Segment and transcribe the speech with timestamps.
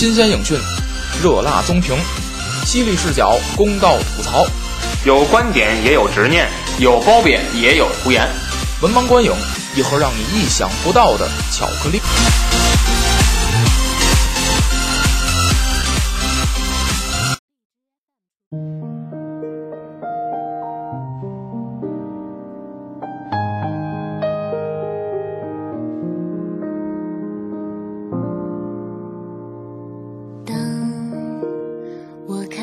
[0.00, 0.58] 新鲜影讯，
[1.22, 1.94] 热辣综评，
[2.64, 4.46] 犀利视角，公道吐槽，
[5.04, 8.26] 有观点也有执念，有褒贬也有胡言。
[8.80, 9.30] 文盲观影，
[9.76, 12.00] 一盒让你意想不到的巧克力。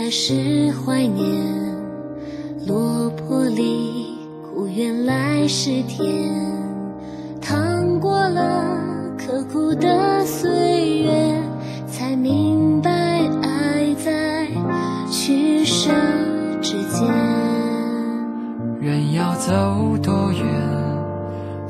[0.07, 1.35] 开始怀念
[2.65, 6.07] 落魄里苦，原来是甜。
[7.41, 8.63] 趟过了
[9.17, 11.43] 刻苦的岁月，
[11.87, 12.89] 才明白
[13.41, 14.47] 爱在
[15.11, 15.91] 取舍
[16.61, 17.05] 之间。
[18.79, 20.45] 人要走多远，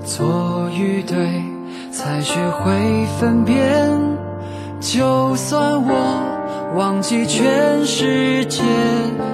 [0.06, 1.42] 错与对，
[1.90, 3.58] 才学会分辨。
[4.80, 6.27] 就算我。
[6.76, 8.62] 忘记全世界，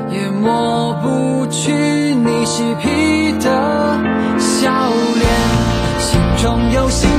[0.10, 3.50] 也抹不去你嬉皮的
[4.40, 4.72] 笑
[5.16, 5.26] 脸。
[6.00, 7.10] 心中有信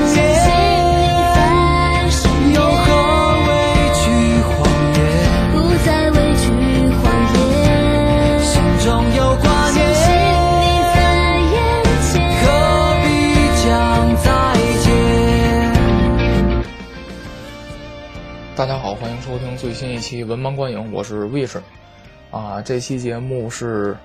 [19.35, 21.59] 收听最新一期《文盲观影》，我是 Wish。
[22.31, 23.97] 啊，这期节目是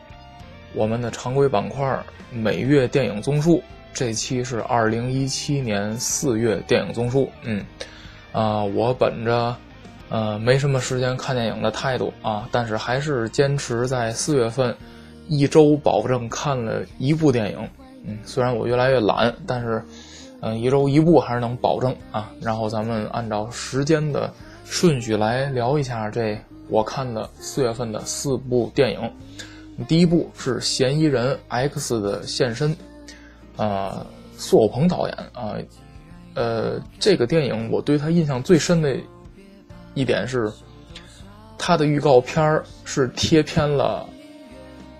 [0.73, 3.61] 我们的常规板块——每月电影综述。
[3.93, 7.29] 这期是二零一七年四月电影综述。
[7.43, 7.63] 嗯，
[8.31, 9.55] 啊，我本着
[10.09, 14.75] 呃没什么时间看电影的态度啊，但是还是坚持在四月份
[15.27, 17.69] 一周保证看了一部电影。
[18.03, 19.85] 嗯，虽然我越来越懒，但是。
[20.41, 22.31] 嗯，一周一部还是能保证啊。
[22.39, 24.33] 然后咱们按照时间的
[24.69, 26.39] 顺序来聊一下这
[26.69, 29.11] 我看的四月份的四部电影。
[29.87, 32.75] 第一部是《嫌疑人 X 的现身》，
[33.61, 34.05] 啊，
[34.37, 35.55] 苏有朋导演啊，
[36.35, 38.95] 呃，这个电影我对他印象最深的
[39.95, 40.51] 一点是，
[41.57, 44.07] 他的预告片儿是贴片了，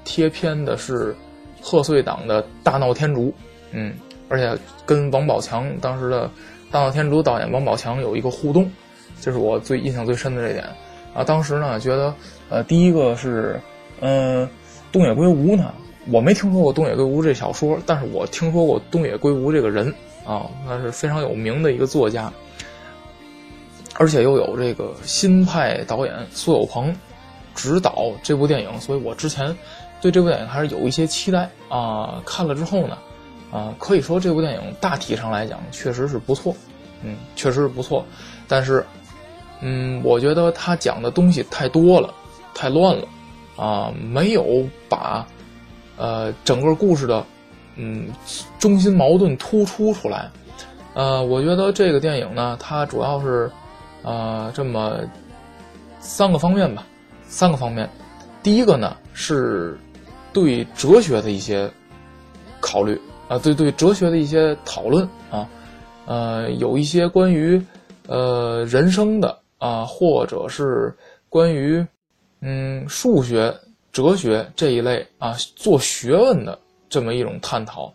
[0.03, 1.15] 贴片的是
[1.61, 3.27] 贺岁档的《大闹天竺》，
[3.71, 3.93] 嗯。
[4.31, 4.55] 而且
[4.85, 6.27] 跟王宝强当时的
[6.69, 8.69] 《大闹天竺》导演王宝强有一个互动，
[9.21, 10.65] 这是我最印象最深的这点
[11.13, 11.23] 啊。
[11.23, 12.13] 当时呢，觉得
[12.49, 13.59] 呃，第一个是
[14.01, 14.47] 嗯，
[14.91, 15.73] 东野圭吾呢，
[16.11, 19.93] 我没听说过东野圭吾这小说，但是我听说过东野圭吾这个人
[20.25, 22.31] 啊，那是非常有名的一个作家，
[23.95, 26.95] 而且又有这个新派导演苏有朋
[27.55, 29.55] 执导这部电影，所以我之前
[30.01, 32.21] 对这部电影还是有一些期待啊。
[32.25, 32.97] 看了之后呢。
[33.51, 36.55] 啊，可以说这部电影大体上来讲确实是不错，
[37.01, 38.05] 嗯，确实是不错，
[38.47, 38.85] 但是，
[39.61, 42.13] 嗯，我觉得他讲的东西太多了，
[42.53, 43.03] 太乱了，
[43.55, 45.25] 啊，没有把，
[45.97, 47.25] 呃，整个故事的，
[47.75, 48.07] 嗯，
[48.57, 50.29] 中心矛盾突出出来，
[50.93, 53.51] 呃，我觉得这个电影呢，它主要是，
[54.03, 54.97] 啊，这么
[55.99, 56.85] 三个方面吧，
[57.27, 57.89] 三个方面，
[58.41, 59.77] 第一个呢是
[60.31, 61.69] 对哲学的一些
[62.59, 62.99] 考虑。
[63.27, 65.47] 啊，对对，哲学的一些讨论啊，
[66.07, 67.63] 呃，有一些关于
[68.07, 70.91] 呃人生的啊，或者是
[71.29, 71.85] 关于
[72.41, 73.55] 嗯数学、
[73.91, 76.57] 哲学这一类啊，做学问的
[76.89, 77.93] 这么一种探讨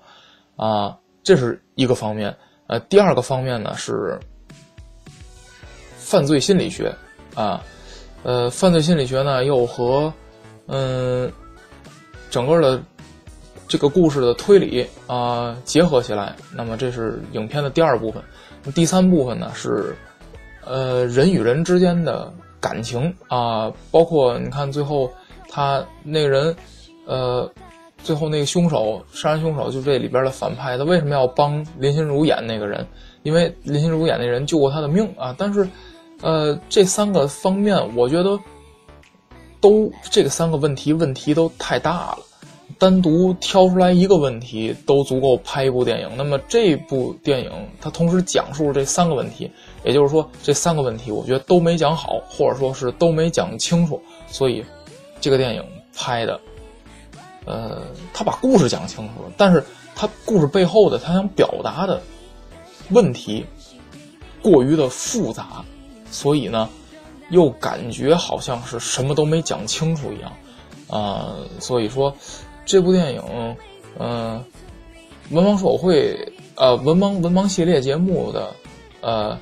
[0.54, 2.32] 啊，这是一个方面。
[2.68, 4.16] 呃，第二个方面呢是
[5.96, 6.94] 犯罪心理学
[7.34, 7.60] 啊，
[8.22, 10.12] 呃，犯罪心理学呢又和
[10.68, 11.28] 嗯
[12.30, 12.80] 整个的。
[13.66, 18.22] 这个故事的推理啊结合起来，那么这是影片的第二部分。
[18.74, 19.96] 第三部分呢是，
[20.66, 25.10] 呃，人与人之间的感情啊，包括你看最后
[25.48, 26.56] 他那个人，
[27.06, 27.50] 呃，
[28.02, 32.86] 最后那个凶手杀人凶手就这里边的反派，他为什么要帮林心如演那个人？
[33.22, 35.34] 因为林心如演那人救过他的命啊。
[35.38, 35.68] 但是，
[36.22, 38.38] 呃，这三个方面我觉得
[39.60, 42.18] 都这个三个问题问题都太大了。
[42.84, 46.10] 单独挑出来一个问题都足够拍一部电影。
[46.18, 47.50] 那么这部电影
[47.80, 49.50] 它同时讲述这三个问题，
[49.84, 53.98] 也就是说这三个问题我觉得都没讲好，或者说是都没讲清楚。
[54.26, 54.62] 所以
[55.18, 55.64] 这个电影
[55.96, 56.38] 拍的，
[57.46, 59.64] 呃，他把故事讲清楚了，但是
[59.96, 62.02] 他故事背后的他想表达的
[62.90, 63.46] 问题
[64.42, 65.64] 过于的复杂，
[66.10, 66.68] 所以呢，
[67.30, 70.30] 又感觉好像是什么都没讲清楚一样
[70.90, 71.34] 啊。
[71.58, 72.14] 所以说。
[72.64, 73.56] 这部电影，
[73.98, 74.42] 嗯，
[75.30, 76.16] 文盲手会，
[76.54, 78.50] 呃，文盲文盲系列节目的，
[79.02, 79.38] 呃，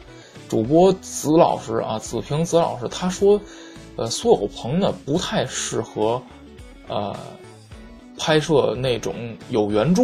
[0.49, 3.41] 主播子老师啊，子平子老师他说，
[3.97, 6.21] 呃，苏有朋呢不太适合，
[6.89, 7.17] 呃，
[8.19, 9.15] 拍摄那种
[9.51, 10.03] 有原著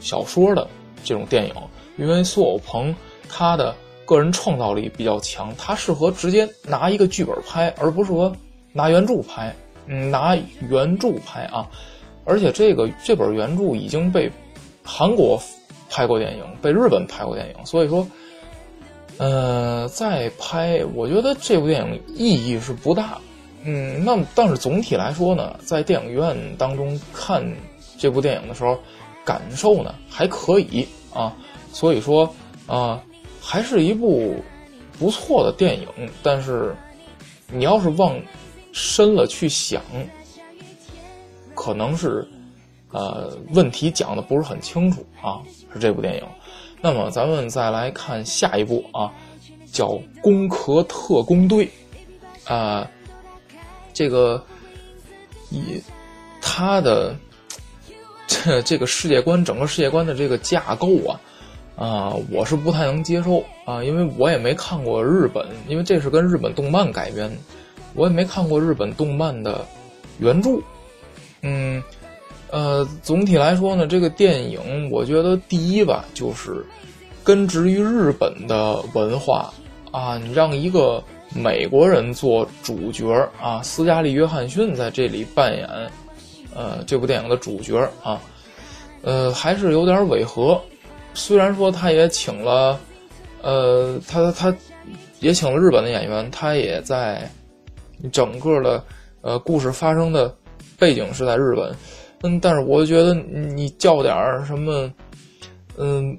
[0.00, 0.68] 小说的
[1.02, 1.54] 这种电影，
[1.96, 2.94] 因为苏有朋
[3.28, 3.74] 他的
[4.04, 8.30] 个人创造力比较强，他适合直接拿一个剧本拍，而不是说
[8.72, 9.54] 拿原著拍。
[9.86, 10.36] 嗯，拿
[10.68, 11.68] 原著拍啊，
[12.24, 14.30] 而且这个这本原著已经被
[14.82, 15.40] 韩国
[15.90, 18.06] 拍过电影，被日本拍过电影，所以说，
[19.18, 23.18] 呃，再拍，我觉得这部电影意义是不大。
[23.64, 27.44] 嗯，那但是总体来说呢，在电影院当中看
[27.98, 28.78] 这部电影的时候，
[29.24, 31.32] 感受呢还可以啊，
[31.72, 32.34] 所以说
[32.66, 33.00] 啊，
[33.40, 34.34] 还是一部
[34.98, 35.86] 不错的电影。
[36.24, 36.74] 但是
[37.52, 38.20] 你要是往
[38.72, 39.80] 深了去想，
[41.62, 42.26] 可能是
[42.90, 45.40] 呃问题讲的不是很清楚啊，
[45.72, 46.24] 是这部电影。
[46.80, 49.12] 那么咱们再来看下一部啊，
[49.70, 51.70] 叫《攻壳特工队》
[52.52, 52.90] 啊。
[53.92, 54.44] 这个
[55.50, 55.80] 以
[56.40, 57.14] 他的
[58.26, 61.20] 这这个世界观，整个世界观的这个架构啊，
[61.76, 67.30] 啊，我是不太能接受啊，因为我也没看过日本，因为这是跟日本动漫改编，
[67.94, 69.64] 我也没看过日本动漫的
[70.18, 70.60] 原著。
[71.42, 71.82] 嗯，
[72.50, 76.64] 呃，总体来说呢，这个电影我觉得第一吧，就是
[77.22, 79.52] 根植于日本的文化
[79.90, 81.02] 啊，你让一个。
[81.34, 83.10] 美国人做主角
[83.40, 85.66] 啊，斯嘉丽·约翰逊在这里扮演，
[86.54, 88.20] 呃，这部电影的主角啊，
[89.00, 90.60] 呃，还是有点违和。
[91.14, 92.78] 虽然说他也请了，
[93.40, 94.54] 呃，他他
[95.20, 97.26] 也请了日本的演员，他也在
[98.12, 98.84] 整个的
[99.22, 100.36] 呃故事发生的
[100.78, 101.74] 背景是在日本，
[102.22, 104.14] 嗯，但是我觉得你叫点
[104.44, 104.92] 什么，
[105.76, 106.18] 嗯。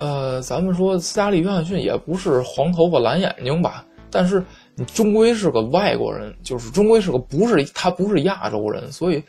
[0.00, 3.86] 呃，咱们说斯嘉丽·约翰逊也不是黄头发蓝眼睛吧？
[4.10, 4.44] 但是
[4.74, 9.22] 你终归是个外国人，就是终归是个不是他不是亚洲人，所以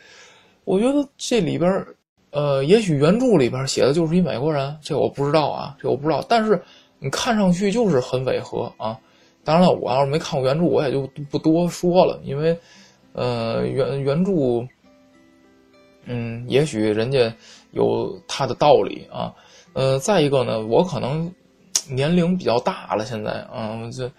[0.64, 1.86] 我觉得这里边
[2.30, 6.22] 呃，也许原著里边写的就是一美国人，这我不知道啊，这我不知道。
[6.28, 6.60] 但是
[6.98, 8.98] 你看上去就是很违和啊。
[9.44, 12.58] 当然了，我要是没看过原著，我也就不多说了，因为
[13.16, 14.66] 呃，原原著，
[16.04, 17.34] 嗯，也许人家
[17.72, 19.32] 有他的道理啊。
[19.72, 21.32] 呃，再一个呢，我可能
[21.88, 24.10] 年龄比较大了，现在啊，这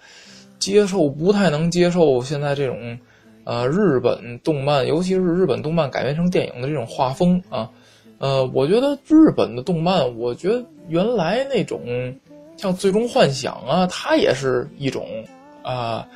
[0.57, 2.97] 接受不太能接受现在这种
[3.43, 7.69] 呃日本动漫，尤其是日本动漫改编成电影的这种画风啊。
[8.17, 11.79] 呃，我觉得日本的动漫，我觉得原来那种
[12.57, 15.05] 像《最终幻想》啊，它也是一种
[15.61, 16.07] 啊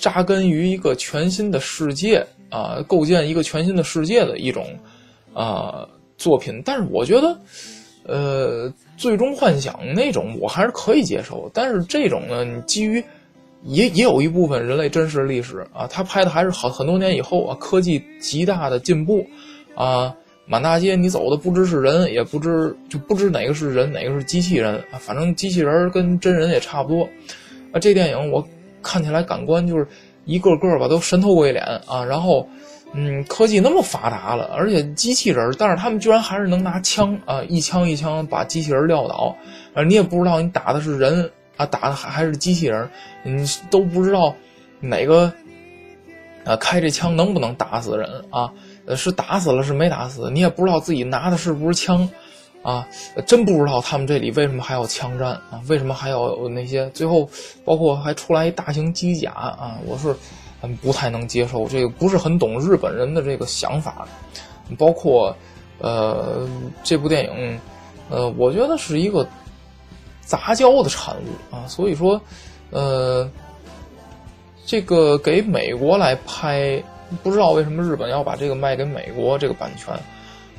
[0.00, 4.66] 扎根于一个全新的世界啊，构建一个全新的世界的一种
[5.34, 7.38] 啊作品，但是我觉得。
[8.10, 13.04] 呃，最终幻想那种我还是可以接受，但是这种呢，你基于
[13.64, 19.26] 也也有一部分人类真实历史啊，他拍的还是好很多年以后啊，科技极大的进步
[19.74, 20.16] 啊，
[20.46, 27.06] 满大街你走的不知是人，也不知就不知哪个是人，哪个是机器人啊，反正机器人跟真人也差不多
[27.72, 27.78] 啊。
[27.78, 28.40] 这电影我
[28.82, 29.86] 看起来感官就是
[30.24, 32.48] 一个个吧都神头鬼脸啊，然后。
[32.94, 39.36] 嗯，科技那么发达了，而且机器人，但是他们居然还是能拿枪啊，一枪一枪把机器人撂倒，
[39.74, 42.88] 啊，你也不知道你打的是人啊，打的还还是机器人，
[43.24, 44.34] 你都不知道
[44.80, 45.30] 哪个
[46.46, 48.50] 啊开这枪能不能打死人啊？
[48.96, 52.08] 是打死了是没打死，你也不知道自己拿的是不是枪
[52.62, 52.86] 啊？
[53.26, 55.60] 真不知道他们这里为什么还要枪战啊？
[55.68, 56.88] 为什么还要那些？
[56.90, 57.28] 最后
[57.64, 59.78] 包括还出来一大型机甲啊？
[59.86, 60.14] 我是。
[60.60, 64.08] 嗯，不太能接受这个，不是很懂日本人的这个想法，
[64.76, 65.32] 包括，
[65.78, 66.48] 呃，
[66.82, 67.60] 这部电影，
[68.10, 69.24] 呃，我觉得是一个
[70.20, 72.20] 杂交的产物啊，所以说，
[72.70, 73.30] 呃，
[74.66, 76.82] 这个给美国来拍，
[77.22, 79.94] 不知道为什么日本要把这个卖给美国这个版权，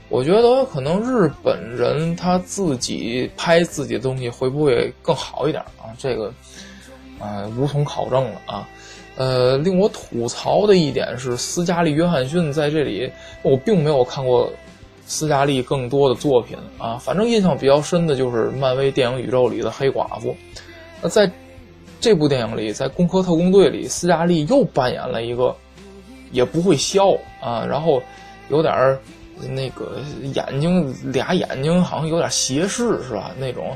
[0.09, 5.93] 我觉得可能日本人他自己拍自己的东西会不会更好一点啊？
[5.99, 6.33] 这个，
[7.19, 8.67] 呃，无从考证了啊。
[9.15, 13.11] 呃，令我吐槽的一点是，斯嘉丽·约翰逊在这里，
[13.43, 14.49] 我并没有看过
[15.05, 16.97] 斯嘉丽更多的作品啊。
[16.97, 20.35] 反正印象比较深的就是漫威电影宇宙里的黑寡妇。
[21.01, 21.29] 那在
[21.99, 25.55] 这部电影里，在《攻壳特工队》里，斯嘉丽又扮演了一个
[26.31, 27.11] 也不会笑
[27.41, 28.01] 啊，然后
[28.47, 28.99] 有点儿
[29.47, 29.99] 那个
[30.33, 33.31] 眼睛俩眼睛好像有点斜视是吧？
[33.39, 33.75] 那种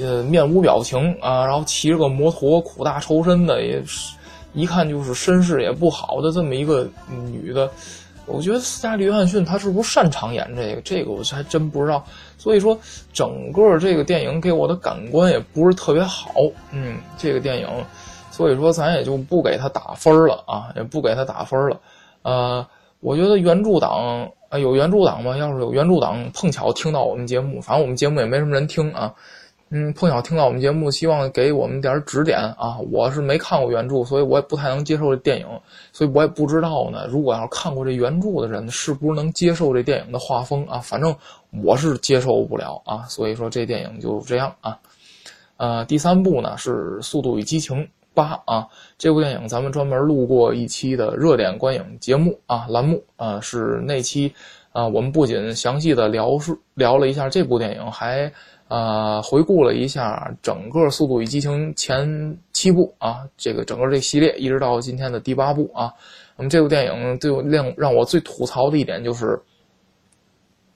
[0.00, 4.14] 呃面无表情啊，然后骑着个摩托苦大仇深的也是。
[4.54, 7.70] 一看就是身世也不好的这么一个女的，
[8.26, 10.80] 我觉得斯嘉丽·约翰逊她是不是擅长演这个？
[10.84, 12.04] 这个我还真不知道。
[12.36, 12.78] 所以说，
[13.14, 16.34] 整个这个电影给我的感官也不是特别好。
[16.70, 17.66] 嗯，这个电影，
[18.30, 21.80] 所以说咱也就不给他打分了啊，也不给他打分了。
[22.20, 22.66] 呃，
[23.00, 25.34] 我觉得原著党啊，有原著党吗？
[25.34, 29.10] 要是有原著党碰巧听到我们节目，反正我们节目也没什么人听啊。
[29.70, 32.76] 嗯，碰巧听到我们节目，希望给我们点指点啊！
[32.90, 35.46] 我是没看过原著，所以我也不太能接受这电影，
[35.90, 37.06] 所以我也不知道呢。
[37.08, 40.78] 如果要是看过这原著的人，是不是能接受这电影的画风啊？
[40.80, 41.16] 反正
[41.64, 44.78] 我是接受不了啊，所以说这电影就这样啊。
[45.56, 48.66] 呃，第三部呢是《速度与激情八》啊，
[48.98, 54.32] 这部电影咱们专门录过一期的热点观影节目啊栏目啊，是那期
[54.72, 58.32] 啊，我们不仅详细的聊述聊了一下这部电影，还。
[58.68, 65.92] 啊，回顾了一下整个《速度与激情》前七部啊，这个整个这系列一直到今天的第八部啊。
[66.38, 67.44] 那么这部电影对我
[67.76, 69.38] 让我最吐槽的一点就是，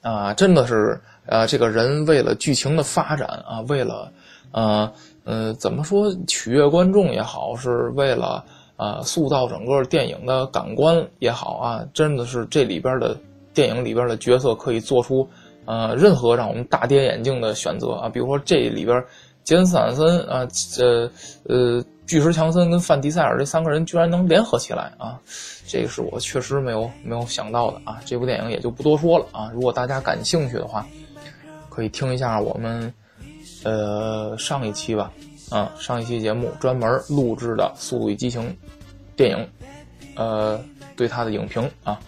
[0.02, 4.12] 啊，真的是呃，这个人为了剧情的发展啊，为了
[4.52, 4.92] 呃
[5.24, 8.44] 呃怎么说取悦观众也好，是为了
[8.76, 13.18] 呃塑造整个电影的感官也好啊，真的是这里边的
[13.54, 15.28] 电影里边的角色可以做出。
[15.68, 19.04] 呃，任何让我们大跌眼镜的选择啊，比如说这里边
[19.42, 21.10] 杰森斯坦森啊，这
[21.48, 25.18] 呃巨石强森跟范迪塞尔这三个人居然能联合起来啊，
[25.66, 28.00] 这个是我确实没有没有想到的啊。
[28.04, 29.50] 这部电影也就不多说了啊。
[29.52, 30.86] 如果大家感兴趣的话，
[31.68, 32.94] 可以听一下我们
[33.66, 35.10] 呃上一期吧
[35.50, 38.42] 啊上一期节目专门录制的《速度与激情》
[39.16, 39.48] 电影，
[40.14, 40.60] 呃
[40.94, 41.98] 对它的影评啊。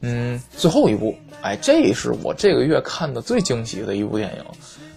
[0.00, 4.44] 嗯，最后一部，哎，这是我这个月看的最惊喜的一部电影，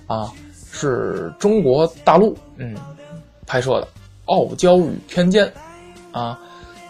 [0.05, 0.31] 啊，
[0.71, 2.75] 是中国大陆嗯
[3.47, 3.87] 拍摄的
[4.25, 5.45] 《傲娇与偏见》，
[6.11, 6.39] 啊，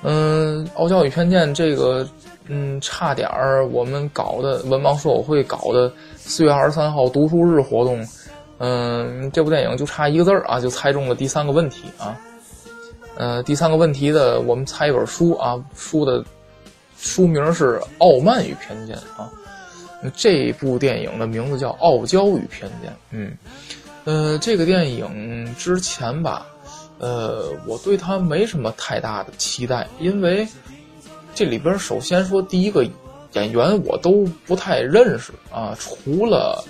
[0.04, 2.08] 嗯，《傲娇与偏见》这个
[2.48, 8.06] 嗯，差点儿我们搞的文盲说我会搞的四月二十三号读书日活动，
[8.62, 12.16] 嗯，这部电影就差一个字儿啊，就猜中了第三个问题啊，
[13.18, 16.24] 呃，第三个问题的我们猜一本书啊，书的。
[17.04, 19.28] 书名是《傲慢与偏见》啊，
[20.16, 22.92] 这部电影的名字叫《傲娇与偏见》。
[23.10, 23.36] 嗯，
[24.04, 26.46] 呃，这个电影之前吧，
[27.00, 30.48] 呃，我对它没什么太大的期待，因为
[31.34, 32.88] 这里边首先说第一个
[33.34, 36.64] 演员我都不太认识啊，除了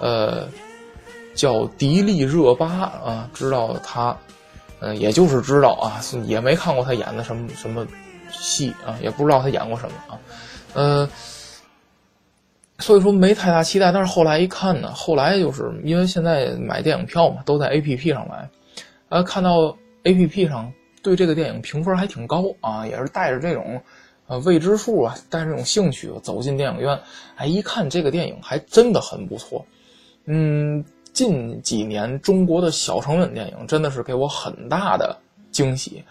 [0.00, 0.48] 呃
[1.34, 4.16] 叫迪丽热巴啊，知道他，
[4.80, 7.86] 嗯，也就是知道啊，也没看过他演的什么什么。
[8.36, 10.18] 戏啊，也不知道他演过什么啊，
[10.72, 11.08] 呃，
[12.80, 13.92] 所以说没太大期待。
[13.92, 18.48] 但是后来一看呢，后来就是因为现在买电影票嘛，都在 A P P 上买，
[19.08, 23.80] 呃，看到 A P P 上对这个电影评分还挺高啊，也是带着这种
[24.26, 26.98] 呃未知数啊，带着这种兴趣走进电影院，
[27.36, 29.64] 哎，一看这个电影还真的很不错。
[30.24, 35.16] 嗯，近几年中国的小成本电影真的是给我很大的
[35.50, 36.04] 惊喜。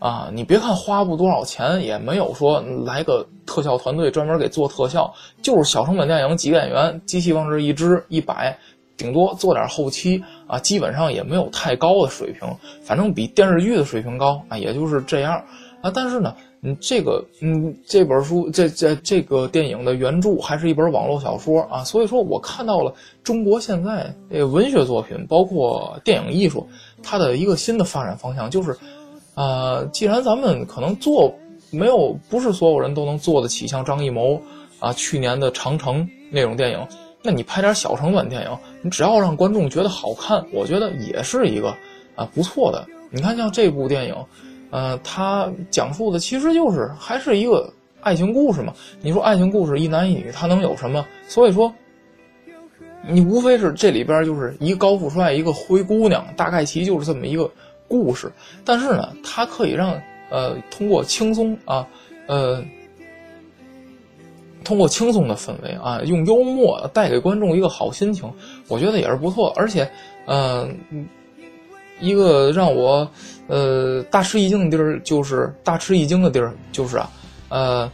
[0.00, 5.12] 啊，你别看花不多少钱，也没有说来个特效团队专门给做特效，
[5.42, 8.56] 就是小成本电影，几个演员，机器往这一支一摆，
[8.96, 12.48] 顶多做点后期啊，基本上也没有太高的水平，
[12.84, 15.44] 反正比电视剧的水平高啊，也就是这样
[15.82, 15.90] 啊。
[15.92, 26.66] 但是呢，嗯，这个，嗯，这本书，这这这个电影的原著还是一本网络小说啊，所以说我看到了中国现在这个文学作品，包括电影艺术，
[27.02, 28.76] 它的一个新的发展方向就是。
[29.34, 31.32] 啊，既然咱们可能做
[31.70, 34.42] 没有，不是所有人都能做得起像张艺谋
[34.80, 36.84] 啊去年的《长城》那种电影，
[37.22, 41.72] 那你拍点小成本电影，你只要让观众觉得好看，我觉得也是一个
[42.16, 42.84] 啊不错的。
[43.12, 44.16] 你看像这部电影，
[44.70, 48.72] 呃，它讲述的其实就是还是一个爱情故事嘛。
[49.00, 51.04] 你说爱情故事一男一女，它能有什么？
[51.26, 51.72] 所以说，
[53.06, 57.50] 你无非是这里边就是一个高富帅，一个灰姑娘，大概其就是这么一个。
[57.90, 58.30] 故事，
[58.66, 59.98] 但是呢，它可以让
[60.28, 61.88] 呃通过轻松啊，
[62.26, 62.62] 呃
[64.62, 68.30] 通过轻松的氛围啊，用幽默带给观众一个好心情，
[68.68, 69.50] 我觉得也是不错。
[69.56, 69.90] 而且，
[70.26, 70.76] 嗯，
[72.00, 73.08] 一个让我
[73.46, 77.10] 呃大吃一惊的地儿就是大吃一惊的地儿就是啊，
[77.48, 77.92] 呃，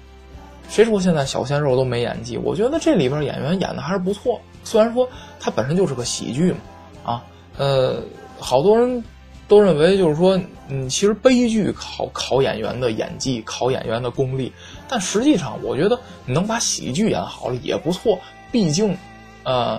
[0.69, 2.37] 谁说现在小鲜肉都没演技？
[2.37, 4.41] 我觉得这里边演员演的还是不错。
[4.63, 5.09] 虽然说
[5.39, 6.59] 它本身就是个喜剧嘛，
[7.05, 7.25] 啊，
[7.57, 8.03] 呃，
[8.39, 9.03] 好多人。
[9.47, 14.51] 都认为就是说，嗯，其实悲剧考考演员的演技，考演员的功力。
[14.89, 18.19] 但实际上，我觉得能把喜剧演好了也不错。
[18.51, 18.97] 毕竟，
[19.43, 19.79] 呃，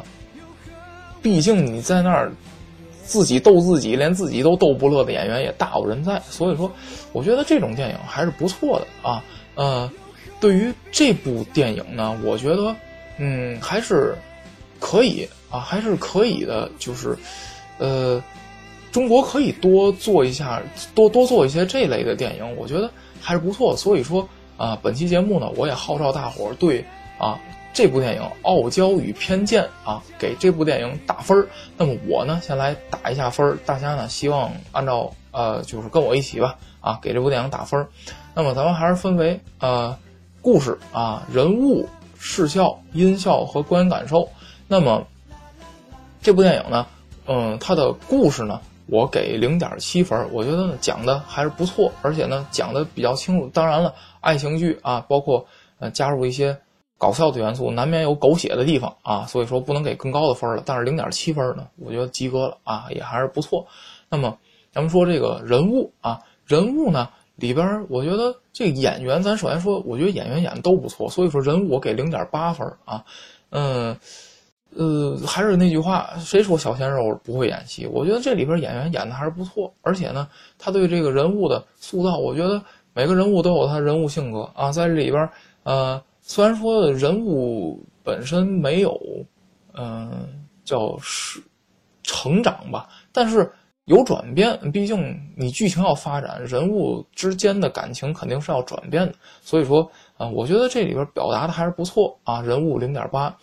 [1.20, 2.32] 毕竟你在那儿
[3.05, 6.21] 自己逗自己，连自己都逗不乐的演员也大有人在。
[6.29, 6.69] 所以说，
[7.13, 9.24] 我觉得这种电影还是不错的啊。
[9.53, 9.89] 呃，
[10.39, 12.75] 对于这部电影呢，我觉得，
[13.17, 14.15] 嗯，还是
[14.79, 16.69] 可以啊，还是可以的。
[16.77, 17.17] 就是，
[17.77, 18.21] 呃，
[18.91, 20.62] 中国可以多做一下，
[20.93, 22.89] 多多做一些这类的电影，我觉得
[23.21, 23.77] 还是不错。
[23.77, 26.83] 所以说啊，本期节目呢，我也号召大伙儿对
[27.17, 27.39] 啊
[27.75, 31.48] 这部电影《傲娇与偏见》啊，给这部电影打分儿。
[31.77, 37.88] 那么我呢，先来打一下分儿，大家呢，希望按照呃，就是跟我一起吧，啊，给这部电影打分儿。
[38.34, 39.96] 那么咱们还是分为呃。
[40.41, 41.89] 故事啊，人物、
[42.20, 44.29] 视效、音效和观影感受。
[44.67, 45.08] 那么，
[46.22, 46.86] 这部电影呢，
[47.25, 50.32] 嗯，它的故事呢，我给零点七分。
[50.32, 53.50] 我觉得呢，讲的还是不错，而且呢，讲的比较清楚。
[53.51, 55.48] 当然了，爱情剧啊，包括
[55.79, 56.55] 呃加入一些
[56.97, 60.63] 搞笑的元素，难免有狗血的地方啊，所以说不能给更高的分了。
[60.65, 63.65] 但是零点七分呢，我觉得及格了啊，也还是不错。
[64.09, 64.37] 那么，
[64.71, 67.09] 咱们说这个人物啊，人物呢？
[67.37, 73.03] 里边我觉得这个演员，咱首先说，我觉得演员演的都不错，所以说人物我给零点八分啊，
[73.49, 73.93] 嗯，
[74.73, 77.85] 呃，还是那句话，谁说小鲜肉不会演戏？
[77.87, 85.29] 我觉得这里边演员演的还是不错，而且呢，他对这个人物的塑造，我觉得每个人物都有他人物性格啊，在这里边，
[85.63, 89.00] 呃，虽然说人物本身没有，
[89.74, 90.27] 嗯，
[90.63, 91.39] 叫是
[92.01, 93.50] 成长吧，但是。
[93.88, 99.13] 有转变，毕竟你剧情要发展，人物之间的感情肯定是要转变的。
[99.44, 102.41] 所以说，啊，我觉得这里边表达的还是不错啊。
[102.41, 103.38] 人物零点八，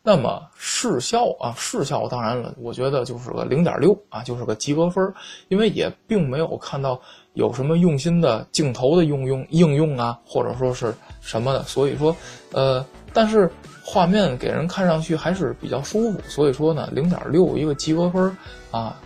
[0.00, 5.12] 那么视效啊，视效当然了，我觉得就是个零点六啊，就是个及格分
[5.48, 7.00] 因为也并没有看到
[7.32, 11.62] 有什么用心的镜头的用用应用啊，或者说是什么的。
[11.64, 12.16] 所以说，
[12.52, 13.50] 呃，但是
[13.84, 16.20] 画面给人看上去还是比较舒服。
[16.28, 18.36] 所以说呢，零点六一个及格分
[18.70, 18.98] 啊。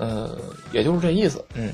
[0.00, 0.38] 呃，
[0.70, 1.72] 也就是这意思，嗯，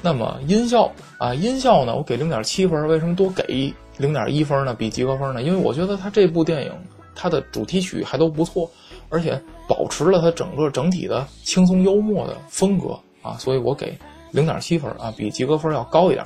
[0.00, 4.72] 那么音效啊，音效呢，我给零点七分，为什么多给零点一分呢？
[4.72, 5.42] 比及格分呢？
[5.42, 6.72] 因为我觉得它这部电影
[7.14, 8.70] 它的主题曲还都不错，
[9.10, 9.38] 而且
[9.68, 13.94] 保持了它整个整体的轻松幽默的风格啊，所以我给
[14.36, 16.24] 零点七分啊，比及格分要高一点。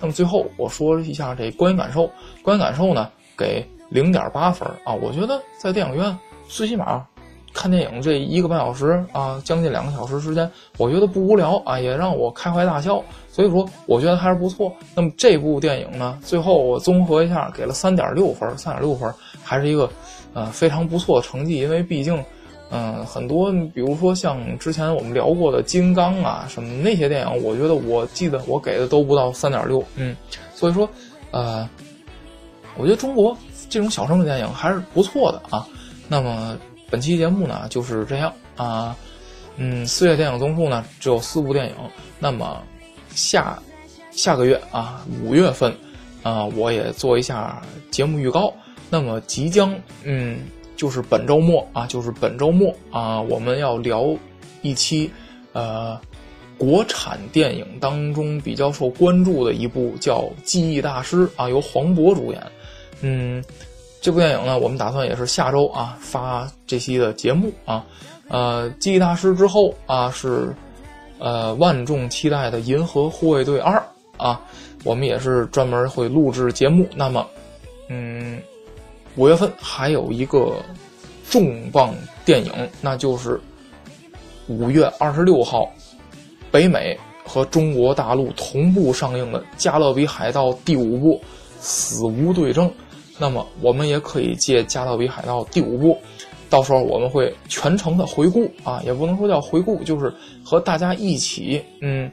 [0.00, 2.10] 那么最后我说一下这观影感受，
[2.42, 3.08] 观影感受呢，
[3.38, 7.06] 给零点八分啊，我觉得在电影院最起码。
[7.54, 13.04] 看电影这一个半小时啊，将近两个小时时间，我觉得不无聊啊，也让我开怀大笑。
[13.28, 14.72] 所以说，我觉得还是不错。
[14.94, 19.12] 那么这部电影呢，最后我综合一下，给了三点六分，三点六分
[19.44, 19.86] 还是一个
[20.32, 21.58] 呃非常不错的成绩。
[21.58, 22.24] 因为毕竟，
[22.72, 29.84] 嗯，很多比如说像之前我们聊过的《金刚》啊什么那些电影，我觉得我记得我给的都不到三点六。
[29.96, 30.16] 嗯，
[30.54, 30.88] 所以说，
[31.30, 31.68] 呃，
[32.76, 33.36] 我觉得中国
[33.68, 35.66] 这种小成本电影还是不错的啊。
[36.08, 36.56] 那么。
[36.90, 38.94] 本期节目呢就是这样啊，
[39.56, 41.74] 嗯，四月电影综述呢只有四部电影，
[42.18, 42.62] 那么
[43.14, 43.58] 下
[44.10, 45.74] 下个月啊五月份
[46.22, 48.52] 啊我也做一下节目预告，
[48.90, 50.40] 那么即将嗯
[50.82, 54.12] 就是本周末啊就是本周末啊我们要聊
[54.62, 55.08] 一期
[55.52, 55.96] 呃
[56.58, 62.42] 国产电影当中比较受关注的一部叫《记忆大师》啊由黄渤主演，
[63.02, 63.44] 嗯。
[64.00, 67.86] 这部电影呢，我们打算也是下周啊发这期的节目啊，
[68.26, 70.52] 呃，记忆大师之后啊是，
[71.20, 73.78] 呃，万众期待的《银河护卫队二》
[74.20, 74.40] 啊，
[74.82, 76.84] 我们也是专门会录制节目。
[76.96, 77.24] 那么，
[77.88, 78.42] 嗯，
[79.16, 80.56] 五月份还有一个
[81.30, 81.94] 重磅
[82.24, 83.40] 电影，那就是
[84.48, 85.70] 五月二十六号，
[86.50, 91.16] 北美和中国大陆同步上映的《加勒比海盗》第五部
[91.60, 92.68] 《死无对证》。
[93.18, 95.98] 那么我们也可以借《加勒比海盗》第五部，
[96.48, 100.12] 到时候我们会全程的回顾啊，也不能说叫回顾，就是
[100.44, 102.10] 和大家一起，嗯，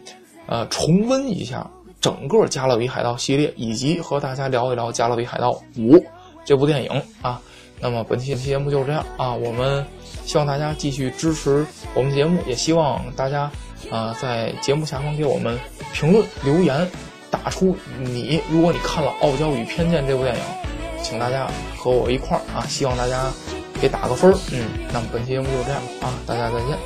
[0.48, 1.68] 呃，重温一下
[2.02, 5.96] 整个《加勒比海盗》系列，以及和大家聊一聊《加勒比海盗五》
[6.50, 6.90] 这部电影
[7.22, 7.40] 啊。
[7.80, 9.86] 那么本期节目就是这样啊，我们
[10.26, 13.52] 希望大家继续支持我们节目，也希望大家
[13.92, 15.60] 啊在节目下方给我们
[15.94, 16.90] 评论留言，
[17.30, 20.42] 打出你如果你看了《傲娇与偏见》这部电影。
[21.02, 22.66] 请大家和我一块儿啊！
[22.68, 23.32] 希望大家
[23.80, 26.78] 给打个分儿，嗯，那么本期节目就是这样啊，大家再见。